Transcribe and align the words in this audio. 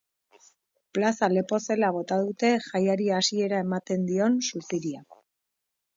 Plaza 0.97 1.27
lepo 1.33 1.59
zela 1.67 1.91
bota 1.97 2.17
dute 2.29 2.51
jaiari 2.69 3.11
hasiera 3.19 3.63
ematen 3.67 4.11
dion 4.11 4.43
suziria. 4.49 5.07